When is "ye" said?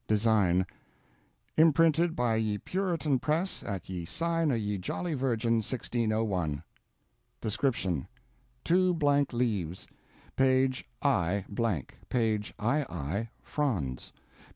2.33-2.57, 3.87-4.03, 4.57-4.79